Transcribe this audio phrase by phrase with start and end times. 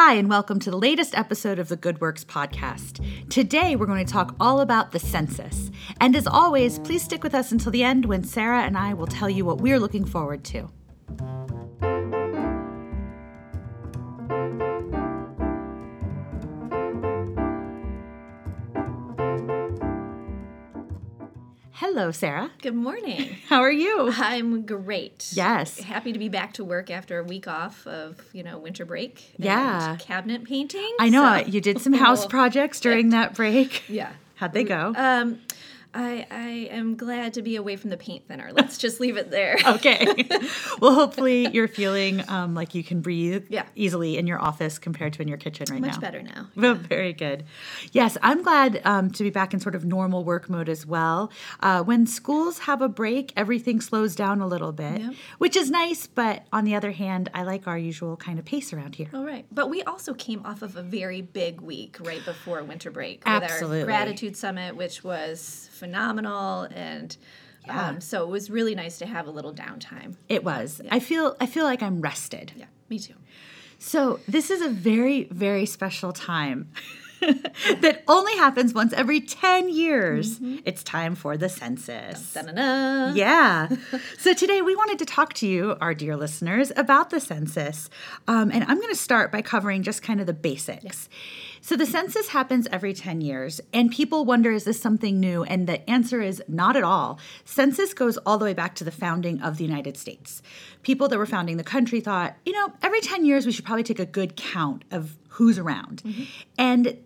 [0.00, 3.04] Hi, and welcome to the latest episode of the Good Works podcast.
[3.30, 5.72] Today, we're going to talk all about the census.
[6.00, 9.08] And as always, please stick with us until the end when Sara and I will
[9.08, 10.70] tell you what we're looking forward to.
[21.98, 22.52] Hello, Sara.
[22.62, 23.38] Good morning.
[23.48, 24.12] How are you?
[24.18, 25.30] I'm great.
[25.32, 25.80] Yes.
[25.80, 29.34] Happy to be back to work after a week off of, you know, winter break.
[29.36, 29.90] Yeah.
[29.90, 30.94] And cabinet painting.
[31.00, 33.82] I know so- you did some house projects during that break.
[33.88, 34.12] Yeah.
[34.36, 34.94] How'd they go?
[34.96, 35.40] Um,
[35.98, 38.50] I I am glad to be away from the paint thinner.
[38.52, 39.56] Let's just leave it there.
[39.66, 40.28] okay.
[40.80, 43.64] well, hopefully you're feeling um, like you can breathe Yeah.
[43.74, 45.88] easily in your office compared to in your kitchen right now.
[45.88, 46.46] Much better now.
[46.54, 47.44] Well, very good.
[47.90, 51.32] Yes, I'm glad um, to be back in sort of normal work mode as well.
[51.60, 55.10] Uh, when schools have a break, everything slows down a little bit, Yeah.
[55.38, 56.06] which is nice.
[56.06, 59.08] But on the other hand, I like our usual kind of pace around here.
[59.12, 59.46] All right.
[59.50, 63.42] But we also came off of a very big week right before winter break with
[63.42, 63.80] Absolutely.
[63.80, 65.87] our gratitude summit, which was phenomenal.
[65.88, 67.16] Phenomenal and
[67.68, 70.16] um, so it was really nice to have a little downtime.
[70.28, 70.80] It was.
[70.90, 71.36] I feel.
[71.40, 72.52] I feel like I'm rested.
[72.56, 73.14] Yeah, me too.
[73.78, 76.68] So, this is a very, very special time
[77.20, 80.40] that only happens once every 10 years.
[80.64, 82.32] It's time for the census.
[82.32, 83.12] Da-na-na.
[83.14, 83.68] Yeah.
[84.18, 87.88] so today we wanted to talk to you, our dear listeners, about the census.
[88.26, 91.08] Um, and I'm going to start by covering just kind of the basics.
[91.68, 95.44] So the census happens every 10 years, and people wonder is this something new?
[95.44, 97.18] And the answer is not at all.
[97.44, 100.40] Census goes all the way back to the founding of the United States.
[100.82, 103.82] People that were founding the country thought, you know, every 10 years we should probably
[103.82, 106.02] take a good count of who's around.
[106.56, 106.96] And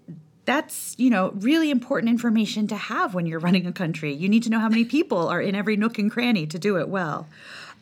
[0.44, 4.42] that's you know really important information to have when you're running a country you need
[4.42, 7.28] to know how many people are in every nook and cranny to do it well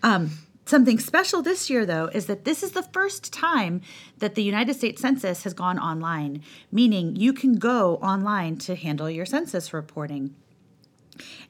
[0.03, 0.31] um,
[0.71, 3.81] something special this year though is that this is the first time
[4.19, 9.11] that the united states census has gone online meaning you can go online to handle
[9.11, 10.35] your census reporting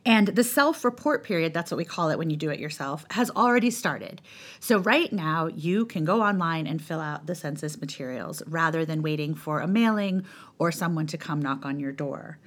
[0.04, 3.04] and the self report period, that's what we call it when you do it yourself,
[3.10, 4.20] has already started.
[4.58, 9.02] So, right now, you can go online and fill out the census materials rather than
[9.02, 10.24] waiting for a mailing
[10.58, 12.38] or someone to come knock on your door.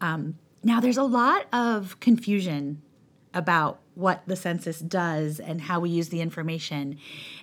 [0.00, 2.82] Um, now, there's a lot of confusion
[3.34, 6.98] about what the census does and how we use the information.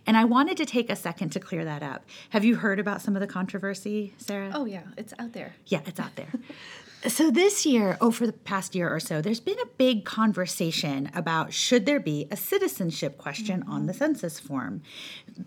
[0.06, 2.06] And I wanted to take a second to clear that up.
[2.32, 4.52] Have you heard about some of the controversy, Sara?
[4.54, 5.56] Oh, yeah, it's out there.
[5.68, 6.28] Yeah, it's out there.
[7.08, 11.54] so this year, over the past year or so, there's been a big conversation about
[11.54, 13.72] should there be a citizenship question mm-hmm.
[13.72, 14.82] on the census form?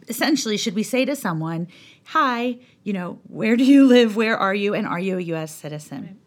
[0.09, 1.69] Essentially, should we say to someone,
[2.07, 4.17] "Hi, you know, where do you live?
[4.17, 4.75] Where are you?
[4.75, 6.19] And are you a US citizen?"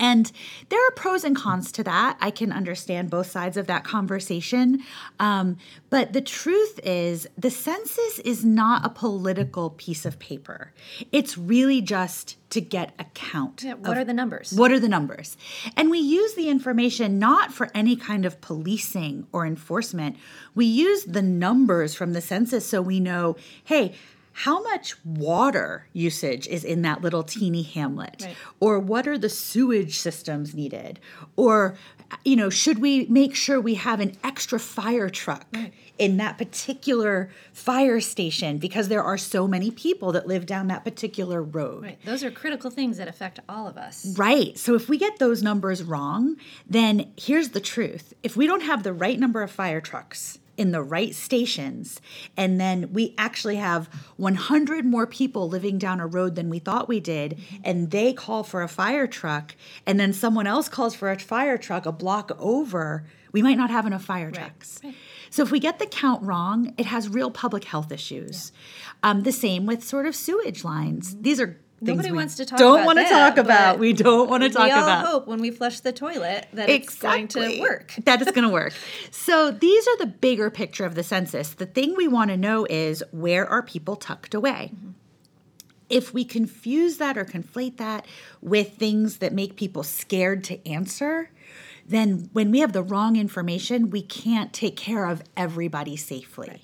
[0.00, 0.32] And
[0.70, 2.16] there are pros and cons to that.
[2.20, 4.82] I can understand both sides of that conversation.
[5.20, 5.58] Um,
[5.90, 10.72] but the truth is, the census is not a political piece of paper.
[11.12, 13.62] It's really just to get a count.
[13.62, 14.52] Yeah, what are the numbers?
[14.52, 15.36] What are the numbers?
[15.76, 20.16] And we use the information not for any kind of policing or enforcement.
[20.54, 23.94] We use the numbers from the census so we know, hey,
[24.32, 28.22] how much water usage is in that little teeny hamlet?
[28.24, 28.36] Right.
[28.58, 31.00] Or what are the sewage systems needed?
[31.36, 31.76] Or,
[32.24, 35.46] you know, should we make sure we have an extra fire truck
[35.98, 40.84] in that particular fire station because there are so many people that live down that
[40.84, 41.82] particular road?
[41.82, 41.98] Right.
[42.04, 44.16] Those are critical things that affect all of us.
[44.16, 44.58] Right.
[44.58, 46.36] So if we get those numbers wrong,
[46.68, 48.14] then here's the truth.
[48.22, 52.00] If we don't have the right number of fire trucks in the right stations,
[52.36, 56.88] and then we actually have 100 more people living down a road than we thought
[56.88, 59.54] we did, and they call for a fire truck,
[59.86, 63.70] and then someone else calls for a fire truck a block over, we might not
[63.70, 64.80] have enough fire trucks.
[64.82, 64.94] right.
[65.30, 68.52] So if we get the count wrong, it has real public health issues.
[69.02, 71.16] Um, the same with sort of sewage lines.
[71.20, 73.78] These are Nobody wants to talk don't want to talk about.
[73.78, 74.66] We don't want to talk about.
[74.66, 75.06] we all about.
[75.06, 77.94] hope when we flush the toilet that it's going to work.
[78.04, 78.74] that it's going to work.
[79.10, 81.50] So these are the bigger picture of the census.
[81.50, 84.72] The thing we want to know is where are people tucked away?
[84.74, 84.90] Mm-hmm.
[85.88, 88.06] If we confuse that or conflate that
[88.40, 91.30] with things that make people scared to answer,
[91.86, 96.62] then when we have the wrong information, we can't take care of everybody safely.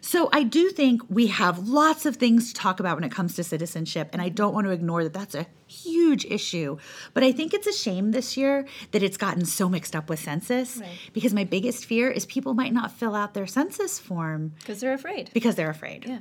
[0.00, 3.34] So I do think we have lots of things to talk about when it comes
[3.36, 6.78] to citizenship, and I don't want to ignore that that's a huge issue.
[7.14, 10.20] But I think it's a shame this year that it's gotten so mixed up with
[10.20, 10.88] census Right.
[11.12, 14.94] because my biggest fear is people might not fill out their census form Because they're
[14.94, 15.30] afraid.
[15.34, 16.04] because they're afraid.
[16.06, 16.20] Yeah.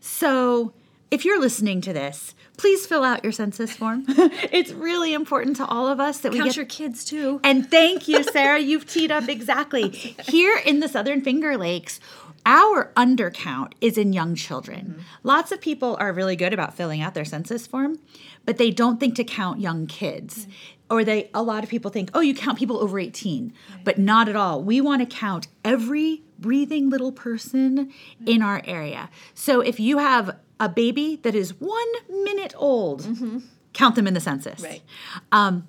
[0.00, 0.72] So
[1.10, 4.04] if you're listening to this, please fill out your census form.
[4.08, 7.40] it's really important to all of us that we Count get your kids too.
[7.44, 8.58] and thank you, Sara.
[8.60, 9.88] You've teed up exactly.
[10.26, 12.00] Here in the Southern Finger Lakes,
[12.44, 14.80] Our undercount is in young children.
[14.80, 15.00] Mm-hmm.
[15.22, 17.98] Lots of people are really good about filling out their census form,
[18.44, 20.46] but they don't think to count young kids.
[20.46, 20.52] Mm.
[20.90, 23.52] Or they a lot of people think, "Oh, you count people over 18."
[23.84, 24.62] But not at all.
[24.62, 27.92] We want to count every breathing little person
[28.26, 29.08] in our area.
[29.32, 33.38] So if you have a baby that is 1 minute old, mm-hmm.
[33.72, 34.60] count them in the census.
[34.60, 34.82] Right.
[35.30, 35.66] Um,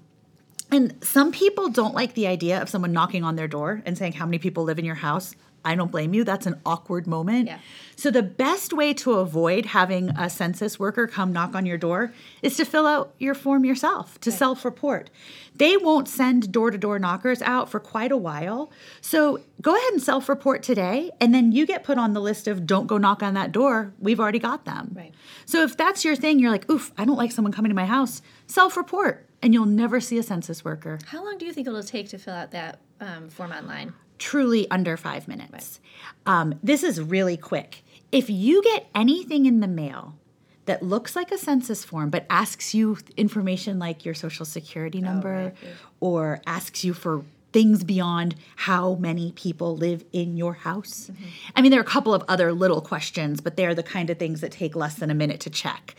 [0.73, 4.13] and some people don't like the idea of someone knocking on their door and saying,
[4.13, 5.35] How many people live in your house?
[5.63, 6.23] I don't blame you.
[6.23, 7.47] That's an awkward moment.
[7.47, 7.59] Yeah.
[7.95, 12.11] So, the best way to avoid having a census worker come knock on your door
[12.41, 15.09] is to fill out your form yourself, to self report.
[15.55, 18.71] They won't send door to door knockers out for quite a while.
[18.99, 22.47] So, go ahead and self report today, and then you get put on the list
[22.47, 23.93] of don't go knock on that door.
[23.99, 24.91] We've already got them.
[24.93, 25.13] Right.
[25.45, 27.85] So, if that's your thing, you're like, oof, I don't like someone coming to my
[27.85, 30.97] house, self report, and you'll never see a census worker.
[31.05, 33.93] How long do you think it'll take to fill out that um, form online?
[34.23, 35.81] truly under five minutes.
[36.25, 37.83] Um, this is really quick.
[38.11, 40.15] If you get anything in the mail
[40.65, 45.53] that looks like a census form but asks you information like your social security number
[45.61, 51.11] right, or asks you for things beyond how many people live in your house.
[51.55, 54.17] I mean, there are a couple of other little questions, but they're the kind of
[54.17, 55.95] things that take less than a minute to check.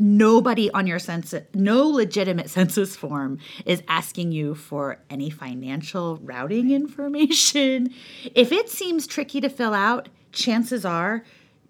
[0.00, 6.70] Nobody on your census, no legitimate census form is asking you for any financial routing
[6.70, 7.90] information.
[8.34, 11.22] If it seems tricky to fill out, chances are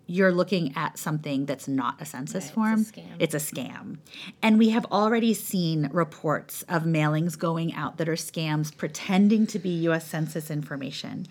[0.07, 2.85] you're looking at something that's not a census Right, it's a form.
[2.85, 3.17] scam.
[3.21, 3.99] It's a scam.
[4.43, 9.59] And we have already seen reports of mailings going out that are scams pretending to
[9.61, 11.27] be US Census information.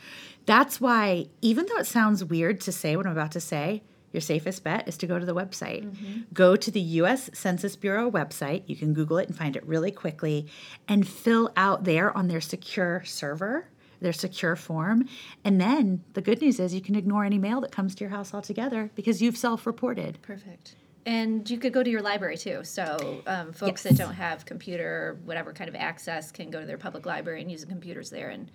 [0.46, 4.22] That's why, even though it sounds weird to say what I'm about to say, your
[4.22, 5.88] safest bet is to go to the website.
[6.34, 8.64] Go to the US Census Bureau website.
[8.68, 10.48] You can Google it and find it really quickly
[10.88, 13.68] and fill out there on their secure server,
[14.02, 15.08] their secure form.
[15.44, 18.12] And then the good news is you can ignore any mail that comes to your
[18.12, 20.20] house altogether because you've self reported.
[20.22, 20.76] Perfect.
[21.06, 22.64] And you could go to your library too.
[22.64, 23.96] So um, folks Yes.
[23.98, 27.50] that don't have computer, whatever kind of access, can go to their public library and
[27.52, 28.52] use the computers there and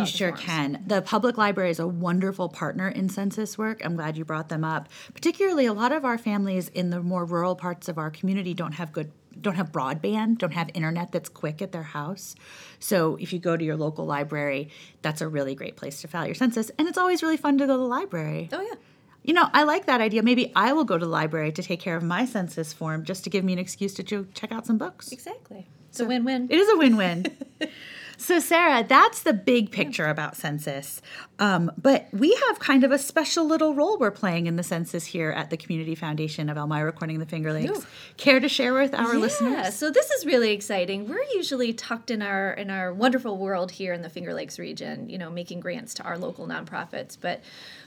[0.00, 0.42] You sure forms.
[0.42, 0.84] can.
[0.86, 3.84] The public library is a wonderful partner in census work.
[3.84, 4.88] I'm glad you brought them up.
[5.14, 8.72] Particularly, a lot of our families in the more rural parts of our community don't
[8.72, 12.34] have good don't have broadband, don't have internet that's quick at their house.
[12.78, 14.70] So if you go to your local library,
[15.02, 16.70] that's a really great place to fill out your census.
[16.78, 18.48] And it's always really fun to go to the library.
[18.52, 18.74] Oh yeah.
[19.22, 20.22] You know, I like that idea.
[20.22, 23.24] Maybe I will go to the library to take care of my census form just
[23.24, 25.10] to give me an excuse to check out some books.
[25.10, 25.68] Exactly.
[25.88, 26.46] It's a win-win.
[26.50, 27.26] It is a win win.
[28.16, 31.00] so, Sara, that's the big picture about census.
[31.38, 35.06] Um, but we have kind of a special little role we're playing in the census
[35.06, 37.78] here at the Community Foundation of Elmira Corning the Finger Lakes.
[37.78, 37.84] Ooh.
[38.16, 39.74] Care to share with our Yeah, listeners?
[39.74, 41.08] so this is really exciting.
[41.08, 45.08] We're usually tucked in our in our wonderful world here in the Finger Lakes region,
[45.08, 47.16] you know, making grants to our local nonprofits.
[47.20, 47.42] But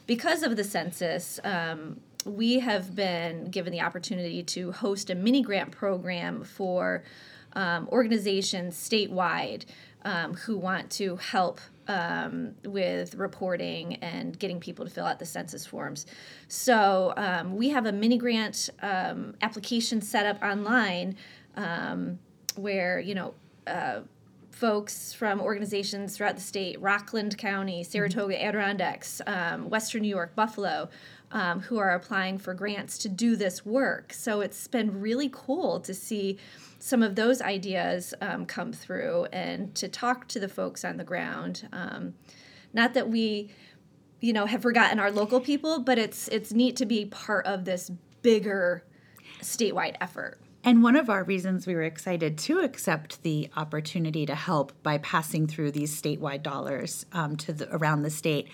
[0.06, 5.42] because of the census, um, we have been given the opportunity to host a mini
[5.42, 7.04] grant program for
[7.54, 9.66] um, organizations statewide
[10.04, 15.26] um, who want to help um, with reporting and getting people to fill out the
[15.26, 16.06] census forms.
[16.48, 21.16] So um, we have a mini grant um, application set up online
[21.56, 22.20] um,
[22.56, 23.34] where you know.
[23.68, 24.02] Uh,
[24.52, 30.90] folks from organizations throughout the state rockland county saratoga adirondacks um, western new york buffalo
[31.32, 34.14] um, who are applying for grants to do this work.
[34.14, 36.38] So it's been really cool to see
[36.80, 41.04] some of those ideas um, come through and to talk to the folks on the
[41.04, 41.68] ground.
[41.72, 42.14] Um,
[42.74, 43.52] not that we
[44.22, 47.64] you know have forgotten our local people but it's it's neat to be part of
[47.64, 47.90] this
[48.22, 48.84] bigger
[49.42, 50.40] statewide effort.
[50.62, 54.98] And one of our reasons we were excited to accept the opportunity to help by
[54.98, 58.50] passing through these statewide dollars um, to the, around the state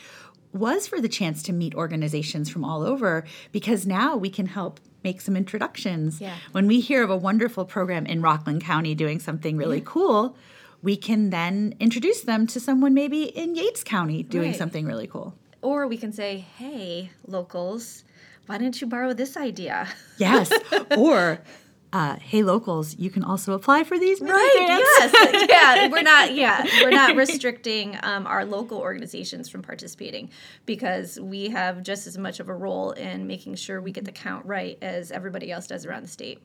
[0.56, 4.80] was for the chance to meet organizations from all over because now we can help
[5.04, 6.20] make some introductions.
[6.20, 6.36] Yeah.
[6.52, 10.36] When we hear of a wonderful program in Rockland County doing something really cool,
[10.82, 14.58] we can then introduce them to someone maybe in Yates County doing Right.
[14.58, 15.36] something really cool.
[15.62, 18.04] Or we can say, hey, locals,
[18.46, 19.88] why didn't you borrow this idea?
[20.18, 20.52] Yes.
[20.98, 21.40] or,
[21.96, 24.54] uh, hey, locals, you can also apply for these grants.
[24.54, 25.48] yes.
[25.50, 25.88] yeah.
[25.88, 30.30] We're not, yeah, we're not restricting um, our local organizations from participating
[30.66, 34.12] because we have just as much of a role in making sure we get the
[34.12, 36.42] count right as everybody else does around the state.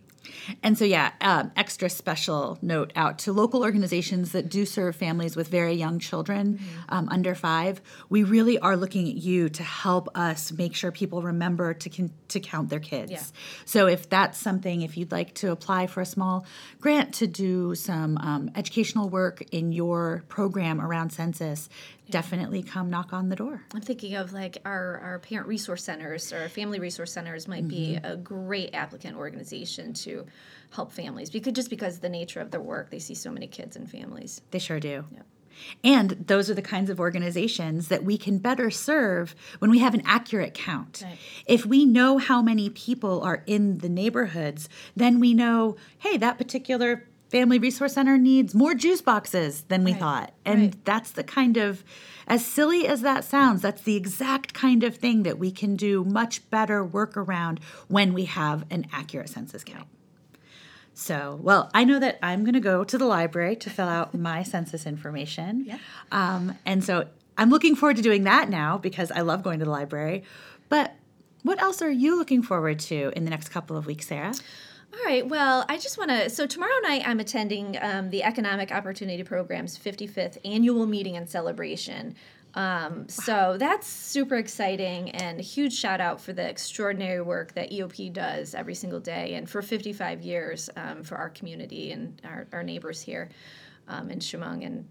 [0.63, 5.37] And so, yeah, um, extra special note out to local organizations that do serve families
[5.37, 7.81] with very young children um, under five.
[8.09, 12.13] We really are looking at you to help us make sure people remember to con-
[12.29, 13.11] to count their kids.
[13.11, 13.23] Yeah.
[13.65, 16.47] So, if that's something, if you'd like to apply for a small
[16.81, 21.69] grant to do some um, educational work in your program around census,
[22.11, 23.63] definitely come knock on the door.
[23.75, 27.81] I'm thinking of like our, our parent resource centers or family resource centers might be
[27.97, 28.05] Mm-hmm.
[28.05, 30.27] a great applicant organization to
[30.71, 33.47] help families because just because of the nature of their work, they see so many
[33.47, 34.43] kids and families.
[34.51, 35.05] They sure do.
[35.13, 35.27] Yep.
[35.85, 39.93] And those are the kinds of organizations that we can better serve when we have
[39.95, 41.03] an accurate count.
[41.05, 41.19] Right.
[41.47, 46.39] If we know how many people are in the neighborhoods, then we know, hey, that
[46.39, 50.01] particular family resource center needs more juice boxes than we Right.
[50.01, 50.35] thought.
[50.45, 50.85] And Right.
[50.85, 51.85] that's the kind of,
[52.27, 56.05] as silly as that sounds, that's the exact kind of thing that we can do
[56.05, 59.87] much better work around when we have an accurate census count.
[60.93, 64.13] So, well, I know that I'm going to go to the library to fill out
[64.13, 65.65] my census information.
[65.67, 65.79] Yeah.
[66.13, 67.07] Um, and so
[67.39, 70.25] I'm looking forward to doing that now because I love going to the library.
[70.69, 70.95] But
[71.43, 74.35] what else are you looking forward to in the next couple of weeks, Sara?
[74.93, 75.27] All right.
[75.27, 76.29] Well, I just want to.
[76.29, 82.17] So tomorrow night, I'm attending um, the Economic Opportunity Program's 55th annual meeting and celebration.
[82.55, 87.71] Um, so that's super exciting and a huge shout out for the extraordinary work that
[87.71, 92.49] EOP does every single day and for 55 years um, for our community and our,
[92.53, 93.29] our neighbors here
[93.87, 94.89] um, in Chemung and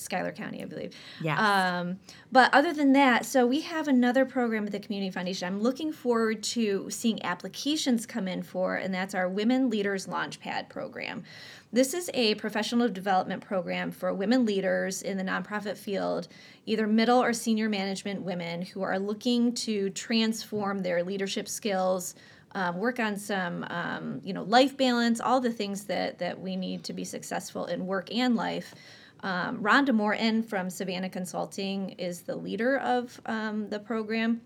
[0.00, 0.94] Schuyler County, I believe.
[1.22, 1.38] Yes.
[1.38, 1.98] Um,
[2.32, 5.46] but other than that, so we have another program at the Community Foundation.
[5.48, 10.68] I'm looking forward to seeing applications come in for, and that's our Women Leaders Launchpad
[10.68, 11.24] program.
[11.72, 16.26] This is a professional development program for women leaders in the nonprofit field,
[16.66, 22.16] either middle or senior management women who are looking to transform their leadership skills,
[22.52, 26.56] um, work on some um, you know life balance, all the things that that we
[26.56, 28.74] need to be successful in work and life.
[29.22, 34.40] Um, Rhonda Morton from Savannah Consulting is the leader of um, the program.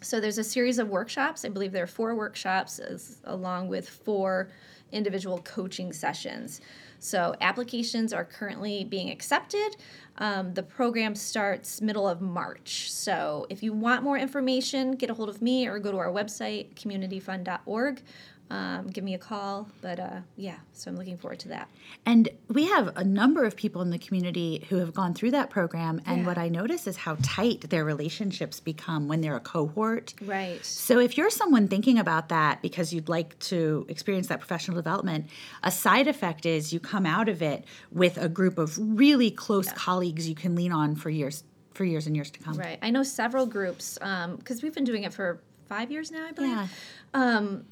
[0.00, 1.44] So there's a series of workshops.
[1.44, 4.50] I believe there are four workshops, as, along with four
[4.92, 6.60] individual coaching sessions.
[6.98, 9.76] So applications are currently being accepted.
[10.18, 12.90] Um, the program starts middle of March.
[12.90, 16.12] So if you want more information, get a hold of me or go to our
[16.12, 18.02] website, communityfund.org.
[18.50, 19.68] Um, give me a call.
[19.82, 21.68] But uh, yeah, so I'm looking forward to that.
[22.06, 25.50] And we have a number of people in the community who have gone through that
[25.50, 26.00] program.
[26.06, 26.26] And Yeah.
[26.26, 30.14] what I notice is how tight their relationships become when they're a cohort.
[30.22, 30.64] Right.
[30.64, 35.26] So, if you're someone thinking about that because you'd like to experience that professional development,
[35.62, 39.70] a side effect is you come out of it with a group of really close
[39.72, 42.54] colleagues you can lean on for years, for years and years to come.
[42.54, 42.78] Right.
[42.80, 46.50] I know several groups because we've been doing it for five years now, I believe.
[46.50, 46.66] Yeah.
[47.14, 47.66] Um,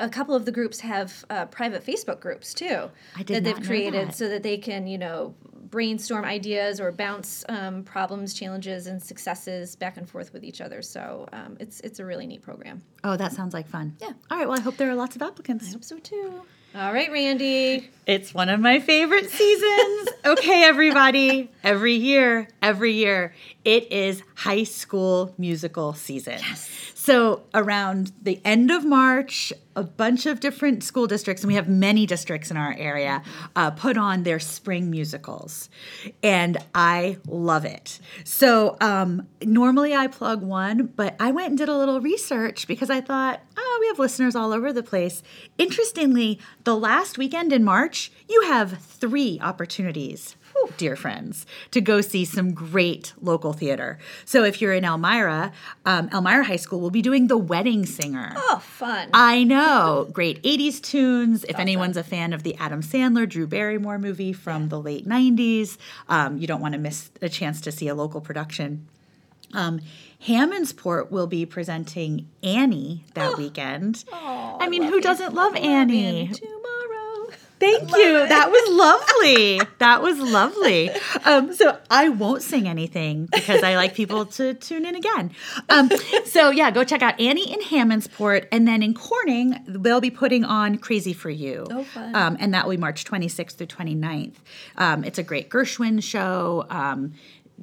[0.00, 3.60] a couple of the groups have uh, private Facebook groups too I did that they've
[3.60, 4.16] know created that.
[4.16, 5.34] so that they can, you know,
[5.70, 10.82] brainstorm ideas or bounce um, problems, challenges, and successes back and forth with each other.
[10.82, 12.82] So um, it's it's a really neat program.
[13.04, 13.96] Oh, that sounds like fun.
[14.00, 14.12] Yeah.
[14.30, 14.48] All right.
[14.48, 15.68] Well, I hope there are lots of applicants.
[15.68, 16.42] I hope so too.
[16.72, 17.90] All right, Randi.
[18.06, 20.08] It's one of my favorite seasons.
[20.24, 21.50] okay, everybody.
[21.64, 26.38] Every year, every year, it is high school musical season.
[26.38, 26.68] Yes.
[27.02, 31.66] So, around the end of March, a bunch of different school districts, and we have
[31.66, 33.22] many districts in our area,
[33.56, 35.70] uh, put on their spring musicals.
[36.22, 38.00] And I love it.
[38.24, 42.90] So, um, normally I plug one, but I went and did a little research because
[42.90, 45.22] I thought, oh, we have listeners all over the place.
[45.56, 50.36] Interestingly, the last weekend in March, you have three opportunities,
[50.76, 53.98] dear friends, to go see some great local theater.
[54.24, 55.52] So if you're in Elmira,
[55.84, 58.32] um, Elmira High School will be doing The Wedding Singer.
[58.36, 59.10] Oh, fun.
[59.12, 60.08] I know.
[60.12, 61.44] Great 80s tunes.
[61.44, 65.76] If anyone's a fan of the Adam Sandler, Drew Barrymore movie from the late 90s,
[66.08, 68.86] um, you don't want to miss a chance to see a local production.
[69.52, 69.80] Um,
[70.26, 74.04] Hammondsport will be presenting Annie that weekend.
[74.12, 76.30] Oh, I mean, love who doesn't love Love Annie?
[77.60, 78.26] Thank you.
[78.26, 79.60] That was lovely.
[79.78, 80.90] That was lovely.
[81.24, 85.32] Um, so I won't sing anything because I like people to tune in again.
[85.68, 85.90] Um,
[86.24, 90.44] so yeah, go check out Annie in Hammondsport, and then in Corning they'll be putting
[90.44, 91.66] on Crazy for You.
[91.70, 92.14] Oh, fun.
[92.16, 94.36] Um, and that will be March 26th through 29th.
[94.76, 96.66] Um, it's a great Gershwin show.
[96.70, 97.12] Um,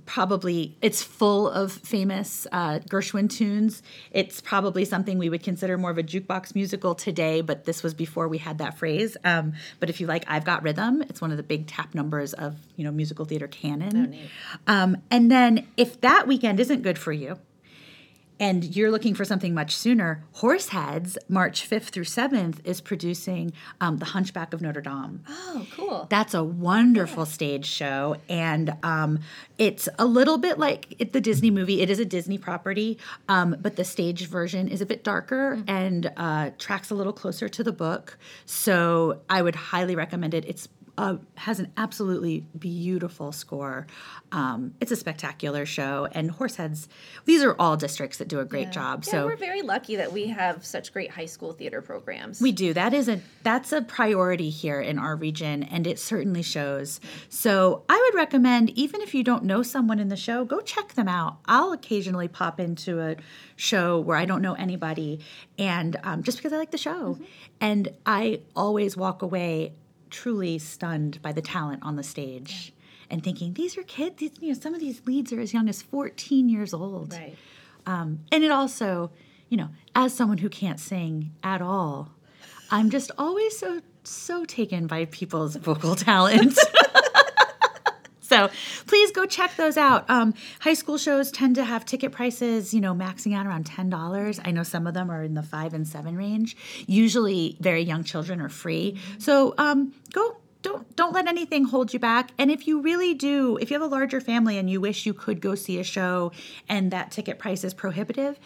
[0.06, 3.82] probably it's full of famous uh, Gershwin tunes.
[4.12, 7.94] It's probably something we would consider more of a jukebox musical today, but this was
[7.94, 9.18] before we had that phrase.
[9.24, 12.34] Um, but if you like I've Got Rhythm, it's one of the big tap numbers
[12.34, 14.12] of you know musical theater canon.
[14.12, 14.30] neat.
[14.68, 17.38] Um, and then if that weekend isn't good for you,
[18.40, 23.98] and you're looking for something much sooner, Horseheads, March 5th through 7th, is producing um,
[23.98, 25.24] The Hunchback of Notre Dame.
[25.28, 26.08] Oh, cool.
[26.10, 29.20] That's a wonderful stage show, and um,
[29.58, 31.82] it's a little bit like it, the Disney movie.
[31.82, 36.12] It is a Disney property, um, but the stage version is a bit darker and
[36.18, 38.18] uh, tracks a little closer to the book.
[38.46, 40.46] So I would highly recommend it.
[40.46, 40.68] It's
[40.98, 43.86] uh, has an absolutely beautiful score.
[44.32, 46.88] Um, it's a spectacular show, and Horseheads.
[47.26, 49.04] These are all districts that do a great job.
[49.06, 52.42] Yeah, so we're very lucky that we have such great high school theater programs.
[52.42, 52.74] we do.
[52.74, 57.00] That is a that's a priority here in our region, and it certainly shows.
[57.30, 60.96] So I would recommend, even if you don't know someone in the show, go check
[60.96, 61.38] them out.
[61.46, 63.16] I'll occasionally pop into a
[63.56, 65.20] show where I don't know anybody,
[65.60, 67.20] and um, just because I like the show,
[67.62, 69.74] and I always walk away
[70.10, 72.74] truly stunned by the talent on the stage.
[73.10, 74.18] And thinking these are kids.
[74.18, 77.14] These, you know, some of these leads are as young as 14 years old.
[77.14, 77.38] right.
[77.86, 79.12] Um, and it also,
[79.48, 82.12] you know, as someone who can't sing at all,
[82.70, 86.58] I'm just always so so taken by people's vocal talent.
[88.28, 88.50] so
[88.86, 90.10] please go check those out.
[90.10, 93.90] Um, high school shows tend to have ticket prices, you know, maxing out around ten
[93.90, 94.40] dollars.
[94.44, 96.58] I know some of them are in the five and seven range.
[96.88, 99.00] Usually, very young children are free.
[99.18, 103.58] So um, go don't don't let anything hold you back and if you really do
[103.62, 106.32] if you have a larger family and you wish you could go see a show
[106.68, 108.40] and that ticket price is prohibitive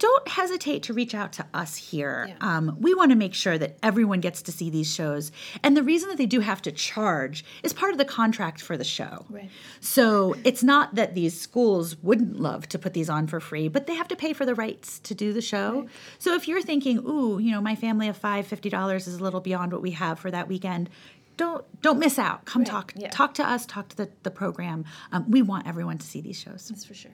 [0.00, 2.26] don't hesitate to reach out to us here.
[2.28, 2.36] Yeah.
[2.40, 5.30] Um, we want to make sure that everyone gets to see these shows.
[5.62, 8.78] And the reason that they do have to charge is part of the contract for
[8.78, 9.26] the show.
[9.28, 9.50] Right.
[9.80, 13.86] So it's not that these schools wouldn't love to put these on for free, but
[13.86, 15.86] they have to pay for the rights to do the show.
[16.18, 19.22] So if you're thinking, ooh, you know, my family of five, fifty dollars is a
[19.22, 20.88] little beyond what we have for that weekend.
[21.36, 22.46] Don't don't miss out.
[22.46, 23.10] Come talk yeah.
[23.10, 23.66] talk to us.
[23.66, 24.86] Talk to the the program.
[25.12, 26.68] Um, we want everyone to see these shows.
[26.68, 27.12] That's for sure.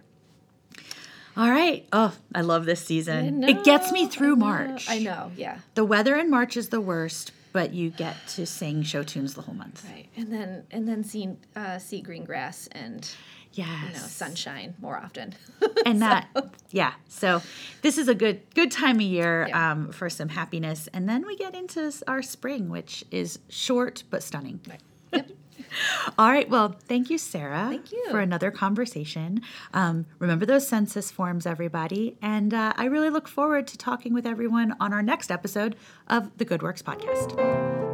[1.37, 1.87] All right.
[1.93, 3.45] Oh, I love this season.
[3.45, 4.89] it gets me through I March.
[4.91, 5.59] I know, yeah.
[5.75, 9.43] The weather in March is the worst, but you get to sing show tunes the
[9.43, 9.85] whole month.
[9.91, 10.09] Right.
[10.17, 13.09] And then and then see uh, see green grass and
[13.53, 13.69] Yes.
[13.87, 15.35] you know sunshine more often.
[15.87, 16.29] and that
[16.73, 17.41] yeah so
[17.81, 19.73] this is a good good time of year Yeah.
[19.73, 24.23] um, for some happiness and then we get into our spring which is short but
[24.23, 24.81] stunning Right.
[25.13, 25.31] Yep.
[26.19, 28.07] all right well thank you sara Thank you.
[28.11, 29.43] for another conversation
[29.75, 34.27] um, remember those census forms everybody and uh, i really look forward to talking with
[34.27, 35.77] everyone on our next episode
[36.09, 37.86] of the good works podcast